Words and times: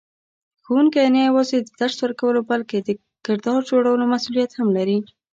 ښوونکی 0.63 1.05
نه 1.15 1.19
یوازې 1.27 1.57
د 1.61 1.69
درس 1.79 1.97
ورکولو 2.05 2.39
بلکې 2.51 2.77
د 2.79 2.89
کردار 3.25 3.59
جوړولو 3.69 4.03
مسئولیت 4.13 4.51
هم 4.55 4.67
لري. 4.77 4.97